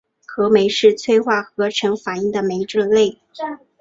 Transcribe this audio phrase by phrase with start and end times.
[0.25, 3.19] 合酶是催化合成反应的酶类。